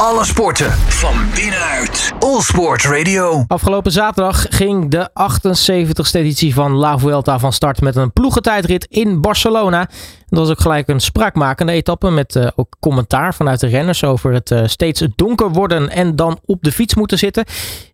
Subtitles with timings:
[0.00, 2.12] Alle sporten van binnenuit.
[2.18, 3.44] All Sport Radio.
[3.46, 9.20] Afgelopen zaterdag ging de 78ste editie van La Vuelta van start met een ploegentijdrit in
[9.20, 9.88] Barcelona.
[10.28, 14.32] Dat was ook gelijk een spraakmakende etappe met uh, ook commentaar vanuit de renners over
[14.32, 17.44] het uh, steeds donker worden en dan op de fiets moeten zitten.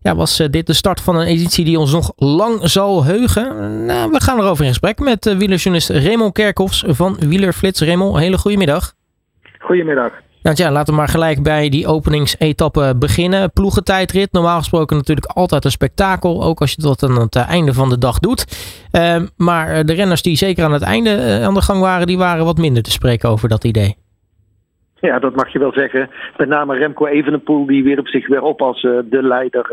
[0.01, 3.85] Ja, was uh, dit de start van een editie die ons nog lang zal heugen?
[3.85, 7.81] Nou, we gaan erover in gesprek met wielerjournalist Raymond Kerkhoffs van Wielerflits.
[7.81, 8.93] Raymond, hele goede middag.
[9.59, 10.11] Goedemiddag.
[10.43, 13.51] Nou ja, laten we maar gelijk bij die openingsetappe beginnen.
[13.51, 16.43] Ploegentijdrit, normaal gesproken natuurlijk altijd een spektakel.
[16.43, 18.45] Ook als je dat aan het einde van de dag doet.
[18.91, 22.45] Uh, maar de renners die zeker aan het einde aan de gang waren, die waren
[22.45, 23.95] wat minder te spreken over dat idee.
[24.99, 26.09] Ja, dat mag je wel zeggen.
[26.37, 29.71] Met name Remco Evenepoel, die wierp zich weer op als uh, de leider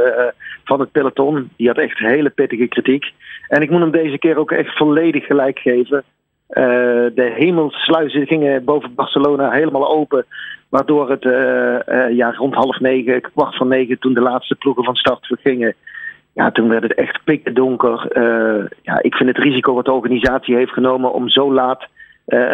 [0.64, 1.50] van het peloton.
[1.56, 3.04] Die had echt hele pittige kritiek.
[3.48, 6.04] En ik moet hem deze keer ook echt volledig gelijk geven.
[6.50, 6.56] Uh,
[7.14, 10.26] de hemelsluizen gingen boven Barcelona helemaal open.
[10.68, 14.84] Waardoor het uh, uh, ja, rond half negen, kwart van negen, toen de laatste ploegen
[14.84, 15.74] van start vergingen.
[16.34, 18.08] Ja, toen werd het echt pikken donker.
[18.82, 21.86] ja, ik vind het risico wat de organisatie heeft genomen om zo laat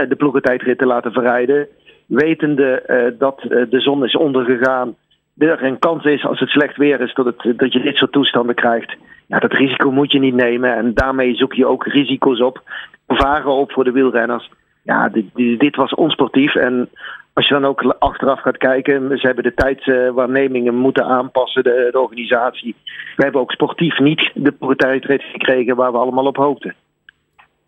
[0.09, 1.69] de ploegentijdrit te laten verrijden.
[2.07, 2.83] Wetende
[3.19, 4.95] dat de zon is ondergegaan.
[5.39, 8.13] Er een kans is als het slecht weer is dat, het, dat je dit soort
[8.13, 8.97] toestanden krijgt.
[9.27, 10.77] Ja, dat risico moet je niet nemen.
[10.77, 12.63] En daarmee zoek je ook risico's op
[13.07, 14.51] varen op voor de wielrenners.
[14.83, 16.55] Ja, dit, dit, was onsportief.
[16.55, 16.89] En
[17.33, 22.01] als je dan ook achteraf gaat kijken, ze hebben de tijdswaarnemingen moeten aanpassen, de, de
[22.01, 22.75] organisatie.
[23.17, 26.75] We hebben ook sportief niet de tijdrit gekregen waar we allemaal op hoopten.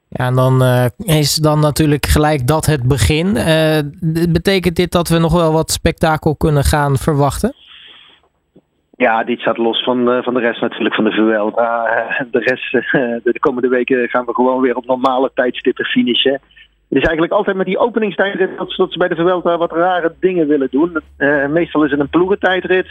[0.08, 3.36] Ja, en dan uh, is dan natuurlijk gelijk dat het begin.
[3.36, 3.78] Uh,
[4.28, 7.54] betekent dit dat we nog wel wat spektakel kunnen gaan verwachten?
[8.98, 11.86] Ja, dit staat los van, uh, van de rest natuurlijk van de Vuelta.
[11.86, 15.84] Uh, de rest, uh, de, de, komende weken gaan we gewoon weer op normale tijdstippen
[15.84, 16.32] finishen.
[16.88, 20.14] Het is eigenlijk altijd met die openingstijdrit dat, dat ze bij de Vuelta wat rare
[20.20, 21.02] dingen willen doen.
[21.48, 22.86] meestal is het een ploegentijdrit.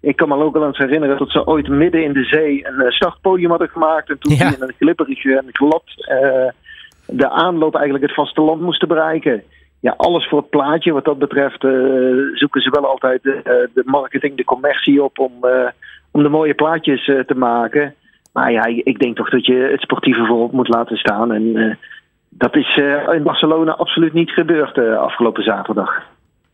[0.00, 2.92] Ik kan me ook wel eens herinneren dat ze ooit midden in de zee een
[2.92, 4.10] startpodium hadden gemaakt.
[4.10, 4.46] En toen ja.
[4.46, 5.84] in een glibberig en glad
[7.06, 9.42] de aanloop eigenlijk het vasteland moesten bereiken
[9.84, 10.92] ja, alles voor het plaatje.
[10.92, 15.32] Wat dat betreft uh, zoeken ze wel altijd de, de, marketing, de commercie op om,
[15.42, 15.68] uh,
[16.10, 17.94] om de mooie plaatjes te maken.
[18.32, 21.32] Maar ja, ik denk toch dat je het sportieve voorop moet laten staan.
[21.32, 21.78] En
[22.28, 22.76] dat is
[23.12, 26.02] in Barcelona absoluut niet gebeurd afgelopen zaterdag.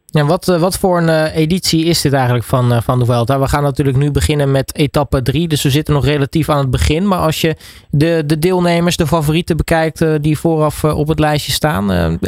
[0.06, 3.40] Ja, wat, wat voor een editie is dit eigenlijk van, van de Vuelta?
[3.40, 6.70] We gaan natuurlijk nu beginnen met etappe 3, dus we zitten nog relatief aan het
[6.70, 7.08] begin.
[7.08, 7.56] Maar als je
[7.90, 12.18] de, de deelnemers, de favorieten bekijkt die vooraf op het lijstje staan,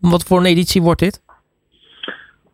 [0.00, 1.22] wat voor een editie wordt dit?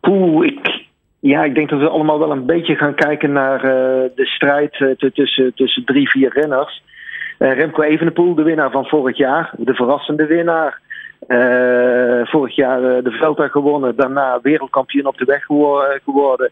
[0.01, 0.85] Oeh, ik,
[1.19, 3.71] ja, ik denk dat we allemaal wel een beetje gaan kijken naar uh,
[4.15, 6.83] de strijd uh, tussen, tussen drie, vier renners.
[7.39, 10.81] Uh, Remco Evenepoel, de winnaar van vorig jaar, de verrassende winnaar.
[12.27, 15.45] vorig jaar de Vuelta gewonnen, daarna wereldkampioen op de weg
[16.03, 16.51] geworden.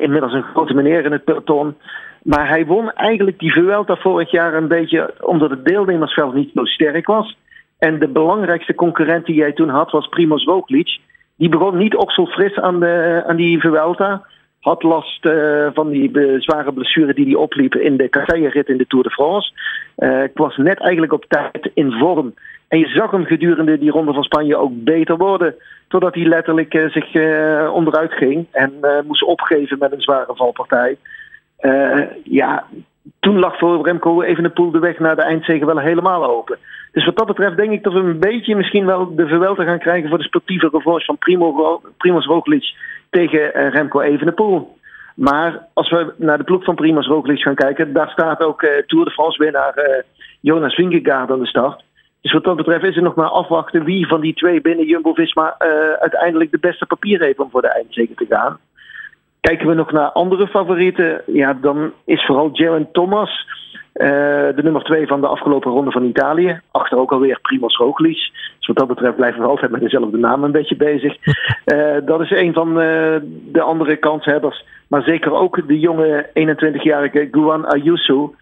[0.00, 1.76] inmiddels een grote meneer in het peloton.
[2.22, 6.64] Maar hij won eigenlijk die Vuelta vorig jaar een beetje omdat het deelnemersveld niet zo
[6.64, 7.36] sterk was.
[7.82, 10.98] En de belangrijkste concurrent die jij toen had was Primoz Roglic.
[11.36, 14.22] Die begon niet okselfris aan, de, aan die Vuelta.
[14.60, 18.86] Had last uh, van die zware blessure die hij opliep in de kasseierrit in de
[18.86, 19.52] Tour de France.
[19.98, 22.34] Uh, ik was net eigenlijk op tijd in vorm.
[22.68, 25.54] En je zag hem gedurende die ronde van Spanje ook beter worden.
[25.88, 27.14] Totdat hij letterlijk uh, zich
[27.70, 28.72] onderuit ging en
[29.06, 30.96] moest opgeven met een zware valpartij.
[32.24, 32.64] ja,
[33.20, 36.58] toen lag voor Remco even de poel de weg naar de eindzege wel helemaal open.
[36.92, 39.78] Dus wat dat betreft denk ik dat we een beetje misschien wel de verwelte gaan
[39.78, 42.74] krijgen voor de sportieve revanche van Primo, Primoz Roglic
[43.10, 44.76] tegen uh, Remco Evenepoel.
[45.14, 48.70] Maar als we naar de ploeg van Primoz Roglic gaan kijken, daar staat ook uh,
[48.86, 50.02] Tour de France winnaar uh,
[50.40, 51.82] Jonas Vingegaard aan de start.
[52.20, 55.58] Dus wat dat betreft is er nog maar afwachten wie van die twee binnen Jumbo-Visma
[56.00, 58.58] uiteindelijk de beste papier heeft om voor de eindzege te gaan.
[59.40, 63.46] Kijken we nog naar andere favorieten, ja, dan is vooral Jaron Thomas
[63.94, 64.06] uh,
[64.56, 66.60] de nummer twee van de afgelopen ronde van Italië.
[66.70, 68.30] Achter ook alweer Primoz Roglic.
[68.58, 71.16] Dus wat dat betreft blijven we altijd met dezelfde naam een beetje bezig.
[71.26, 72.74] Uh, dat is een van uh,
[73.52, 74.64] de andere kanshebbers.
[74.88, 78.34] Maar zeker ook de jonge 21-jarige Guan Ayuso.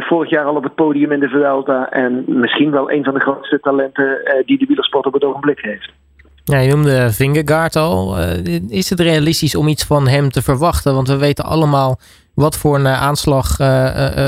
[0.00, 1.90] vorig jaar al op het podium in de Vuelta.
[1.90, 5.92] En misschien wel een van de grootste talenten die de wielersport op het ogenblik heeft.
[6.44, 8.16] Ja, je noemde Vingegaard al.
[8.68, 10.94] is het realistisch om iets van hem te verwachten?
[10.94, 11.98] Want we weten allemaal
[12.38, 13.66] wat voor een eh, aanslag uh,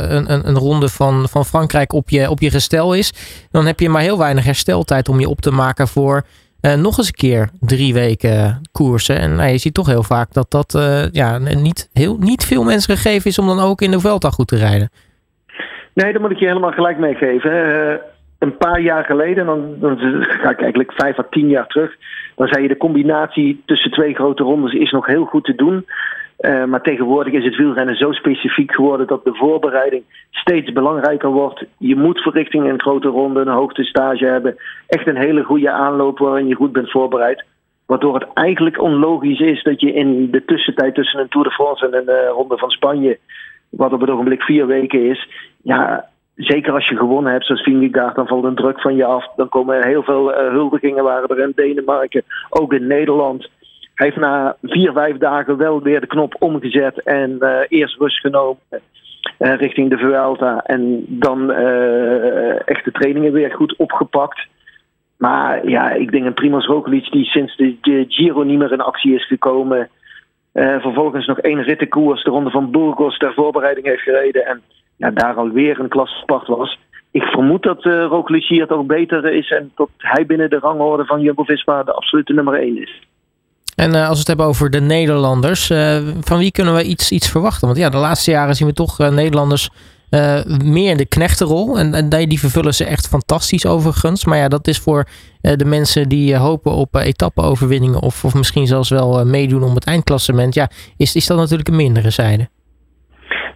[0.09, 3.13] een, een, een, ronde van, van Frankrijk op je, op je gestel is.
[3.51, 6.23] Dan heb je maar heel weinig hersteltijd om je op te maken voor
[6.77, 9.19] nog eens een keer drie weken koersen.
[9.19, 10.71] En je ziet toch heel vaak dat dat
[11.13, 14.49] ja, niet, heel, niet veel mensen gegeven is om dan ook in de Vuelta goed
[14.49, 14.91] te rijden.
[15.95, 17.51] Nee, daar moet ik je helemaal gelijk mee geven.
[18.39, 19.99] een paar jaar geleden, dan, dan
[20.43, 21.97] ga ik eigenlijk vijf à tien jaar terug,
[22.37, 25.87] dan zei je de combinatie tussen twee grote rondes is nog heel goed te doen.
[26.41, 31.65] Uh, maar tegenwoordig is het wielrennen zo specifiek geworden dat de voorbereiding steeds belangrijker wordt.
[31.79, 34.57] Je moet voor richting een grote ronde, een hoogtestage hebben.
[34.87, 37.45] Echt een hele goede aanloop waarin je goed bent voorbereid.
[37.87, 41.87] Waardoor het eigenlijk onlogisch is dat je in de tussentijd tussen een Tour de France
[41.87, 43.19] en een uh, Ronde van Spanje,
[43.69, 45.29] wat op het ogenblik vier weken is,
[45.63, 49.27] ja, zeker als je gewonnen hebt, zoals Vingegaard, dan valt een druk van je af.
[49.37, 53.51] Dan komen heel veel uh, huldigingen waren er in Denemarken, ook in Nederland.
[54.01, 58.21] Hij heeft na vier, vijf dagen wel weer de knop omgezet en uh, eerst rust
[58.21, 58.61] genomen
[59.39, 60.63] uh, richting de Vuelta.
[60.65, 61.51] En dan
[62.65, 64.47] echt de trainingen weer goed opgepakt.
[65.17, 69.15] Maar ja, ik denk een Primoz Roglic die sinds de Giro niet meer in actie
[69.15, 69.89] is gekomen.
[70.53, 74.47] vervolgens nog één rittenkoers, de ronde van Burgos, ter voorbereiding heeft gereden.
[74.47, 74.63] En
[74.97, 76.79] ja, daar alweer een klas apart was.
[77.11, 81.21] Ik vermoed dat uh, hier toch beter is en dat hij binnen de rangorde van
[81.21, 83.09] Jumbo-Visma de absolute nummer 1 is.
[83.85, 87.13] En uh, als we het hebben over de Nederlanders, uh, van wie kunnen we iets,
[87.13, 87.67] iets verwachten?
[87.67, 89.71] Want ja, de laatste jaren zien we toch Nederlanders
[90.65, 91.79] meer in de knechtenrol.
[91.79, 94.25] En, en, die vervullen ze echt fantastisch overigens.
[94.25, 95.05] Maar ja, dat is voor
[95.41, 100.55] de mensen die hopen op etappe-overwinningen of, of misschien zelfs wel meedoen om het eindklassement.
[100.55, 102.49] Ja, is, is dat natuurlijk een mindere zijde.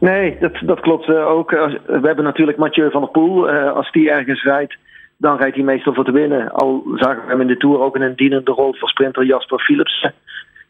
[0.00, 1.50] Nee, dat, dat klopt ook.
[1.50, 3.48] We hebben natuurlijk Mathieu van der Poel.
[3.50, 4.76] Als die ergens rijdt,
[5.24, 6.52] dan rijdt hij meestal voor te winnen.
[6.52, 9.58] Al zagen we hem in de Tour ook in een dienende rol voor sprinter Jasper
[9.58, 10.12] Philipsen.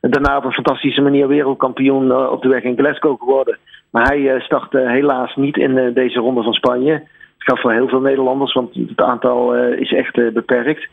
[0.01, 3.59] En daarna op een fantastische manier wereldkampioen uh, op de weg in Glasgow geworden.
[3.91, 6.93] Maar hij startte helaas niet in deze ronde van Spanje.
[6.93, 10.89] Het gaat voor heel veel Nederlanders, want het aantal is echt beperkt.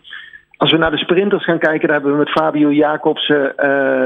[0.58, 3.54] Als we naar de sprinters gaan kijken, dan hebben we met Fabio Jacobsen,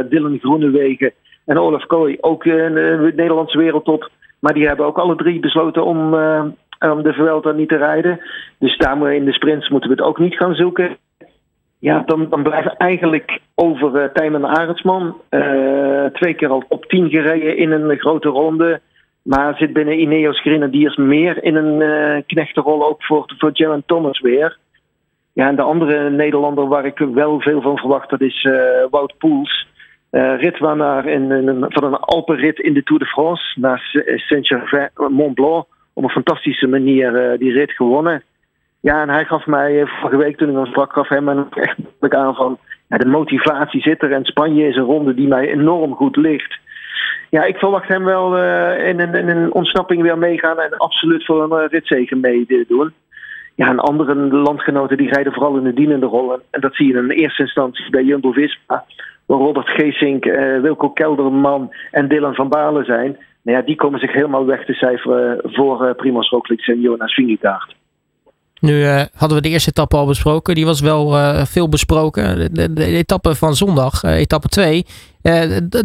[0.10, 1.12] Dylan Groenewegen
[1.46, 4.10] en Olaf Kooi ook de Nederlandse wereldtop.
[4.40, 6.14] Maar die hebben ook alle drie besloten om,
[6.92, 8.20] om de Vuelta niet te rijden.
[8.60, 10.98] Dus daar in de sprints moeten we het ook niet gaan zoeken.
[11.80, 15.22] Ja, dan, dan blijven eigenlijk over uh, Tijmen Arendsman.
[15.30, 18.82] Uh, twee keer al op 10 gereden in een grote ronde.
[19.22, 24.58] Maar zit binnen Ineos Grenadiers meer in een uh, knechtenrol ook voor, voor Thomas weer.
[25.34, 28.48] Ja, en de andere Nederlander waar ik wel veel van verwacht, dat is
[28.90, 29.68] Wout Poels.
[30.12, 35.66] Uh, ritwinnaar in, van een Alpenrit in de Tour de France naar Saint-Gervais Mont Blanc.
[35.98, 38.24] Op een fantastische manier uh, die rit gewonnen.
[38.80, 41.78] Ja, en hij gaf mij uh, vorige week toen ik hem sprak, gaf hem echt
[42.10, 42.58] aan van
[42.88, 44.12] ja, de motivatie zit er.
[44.12, 46.60] En Spanje is een ronde die mij enorm goed ligt.
[47.30, 48.38] Ja, ik verwacht hem wel
[48.78, 52.94] in, in, in, een ontsnapping weer meegaan en absoluut voor een ritzegen meedoen.
[53.56, 56.42] Ja, en andere landgenoten die rijden vooral in de dienende rollen.
[56.52, 58.86] En dat zie je in eerste instantie bij Jumbo-Visma
[59.26, 63.18] waar Robert Geesink, uh, Wilco Kelderman en Dylan van Balen zijn.
[63.46, 67.14] Nou ja, die komen zich helemaal weg te cijferen voor uh, Primoz Roglic en Jonas
[67.14, 67.76] Vingegaard.
[68.60, 70.56] Nu uh, hadden we de eerste etappe al besproken.
[70.56, 71.12] Die was wel
[71.46, 72.54] veel besproken.
[72.54, 74.86] De, etappe van zondag, etappe 2.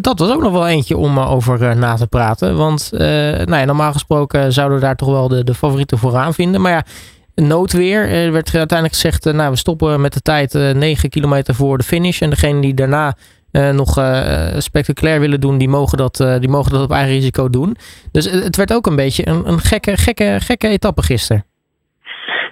[0.00, 2.56] dat was ook nog wel eentje om over na te praten.
[2.56, 6.60] Want nou ja, normaal gesproken zouden we daar toch wel de, de favorieten vooraan vinden.
[6.60, 6.84] Maar ja,
[7.34, 8.08] noodweer.
[8.08, 11.84] Er werd uiteindelijk gezegd, nou we stoppen met de tijd uh, 9 kilometer voor de
[11.84, 12.22] finish.
[12.22, 13.14] En degene die daarna
[13.52, 13.90] uh, nog
[14.58, 17.76] spectaculair willen doen, die mogen, dat, die mogen dat op eigen risico doen.
[18.12, 21.44] Dus het werd ook een beetje een, een gekke, gekke, gekke etappe gisteren.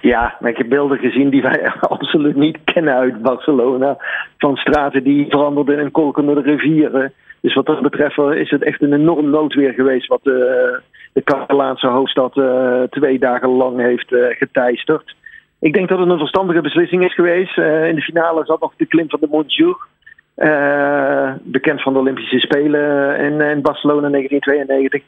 [0.01, 3.97] Ja, ik heb beelden gezien die wij absoluut niet kennen uit Barcelona.
[4.37, 7.13] Van straten die veranderden in kolkende rivieren.
[7.41, 10.81] Dus wat dat betreft is het echt een enorm noodweer geweest wat de,
[11.13, 12.41] de Catalaanse hoofdstad
[12.89, 15.15] twee dagen lang heeft geteisterd.
[15.59, 17.57] Ik denk dat het een verstandige beslissing is geweest.
[17.57, 19.27] In de finale zat nog de klim van de
[20.39, 21.39] Montjour.
[21.43, 25.03] bekend van de Olympische Spelen in, in Barcelona 1992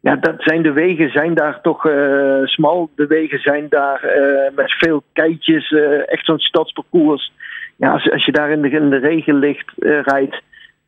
[0.00, 2.90] ja, dat zijn de wegen zijn daar toch uh, smal.
[2.94, 5.70] De wegen zijn daar uh, met veel keitjes.
[5.70, 7.32] Uh, echt zo'n stadsparcours.
[7.76, 9.72] Ja, als, als je daar in de, in de regen ligt,
[10.04, 10.42] rijdt,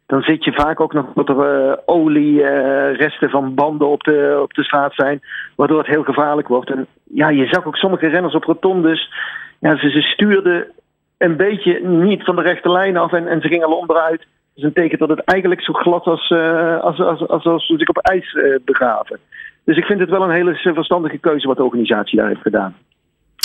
[0.06, 2.46] dan zit je vaak ook nog wat er olie,
[2.92, 5.20] resten van banden op de, op de straat zijn.
[5.56, 6.70] Waardoor het heel gevaarlijk wordt.
[6.70, 9.12] En ja, je zag ook sommige renners op rotondes.
[9.58, 10.66] Ja, ze, ze stuurden
[11.20, 14.62] een beetje niet van de rechte lijn af en, en ze gingen al onderuit is
[14.62, 17.98] een teken dat het eigenlijk zo glad als, uh, als, als, als, als, zich op
[17.98, 19.18] ijs uh, begaven.
[19.64, 22.74] Dus ik vind het wel een hele verstandige keuze wat de organisatie daar heeft gedaan.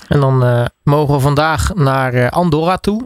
[0.08, 3.05] En dan uh, mogen we vandaag naar Andorra toe.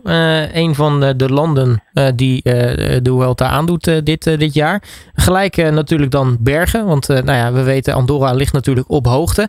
[0.54, 1.84] een van de, de landen
[2.16, 4.84] die de Vuelta aandoet dit, dit jaar.
[5.14, 6.86] Gelijk natuurlijk dan bergen.
[6.86, 9.48] Want nou ja, we weten Andorra ligt natuurlijk op hoogte.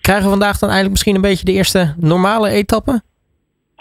[0.00, 3.02] Krijgen we vandaag dan eigenlijk misschien een beetje de eerste normale etappe?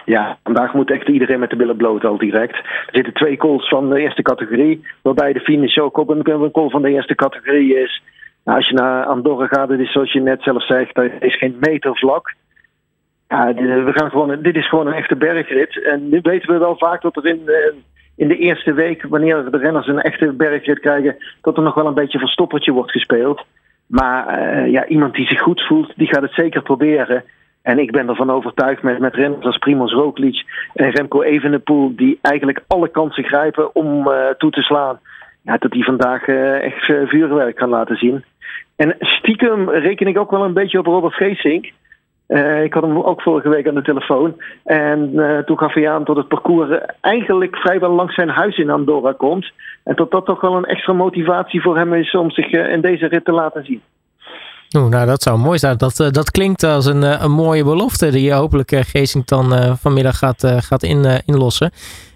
[0.08, 2.56] Ja, vandaag moet echt iedereen met de billen bloot al direct.
[2.56, 6.70] Er zitten twee calls van de eerste categorie, waarbij de finish ook op een, call
[6.70, 8.04] van de eerste categorie is.
[8.44, 11.38] Nou, als je naar Andorra gaat, het is zoals je net zelf zegt, er is
[11.38, 12.34] geen meter vlak.
[13.28, 15.84] Ja, we gaan gewoon, dit is gewoon een echte bergrit.
[15.84, 17.42] En nu weten we wel vaak dat er in,
[18.16, 21.88] in de eerste week, wanneer de renners een echte bergrit krijgen, dat er nog wel
[21.88, 23.46] een beetje verstoppertje wordt gespeeld.
[23.88, 27.24] Maar ja, iemand die zich goed voelt, die gaat het zeker proberen.
[27.68, 30.44] En ik ben ervan overtuigd met, met renners als Primoz Roglic
[30.74, 31.96] en Remco Evenepoel...
[31.96, 35.00] die eigenlijk alle kansen grijpen om uh, toe te slaan...
[35.42, 38.24] Ja, dat die vandaag uh, echt uh, vuurwerk kan laten zien.
[38.76, 41.66] En stiekem reken ik ook wel een beetje op Robert Geesink.
[42.64, 44.42] ik had hem ook vorige week aan de telefoon.
[44.64, 45.12] En
[45.46, 49.52] toen gaf hij aan dat het parcours eigenlijk vrijwel langs zijn huis in Andorra komt.
[49.84, 53.08] En dat dat toch wel een extra motivatie voor hem is om zich in deze
[53.08, 53.82] rit te laten zien.
[54.78, 55.78] Oeh, nou, dat zou mooi zijn.
[55.78, 60.18] Dat, dat klinkt als een, een mooie belofte die je hopelijk uh, Geesink dan vanmiddag
[60.18, 61.72] gaat, gaat in, inlossen.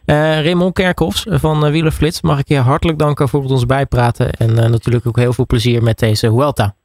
[0.06, 4.32] Raymond Kerkhoffs van uh, Wielerflits, mag ik je hartelijk danken voor het ons bijpraten.
[4.32, 6.75] En natuurlijk ook heel veel plezier met deze Vuelta.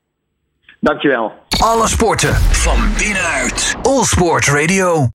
[0.81, 1.33] Dankjewel.
[1.59, 3.77] Alle sporten van binnenuit.
[3.83, 5.05] All Sport Radio.